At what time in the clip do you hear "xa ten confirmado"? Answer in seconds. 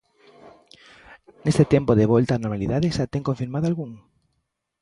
2.95-3.65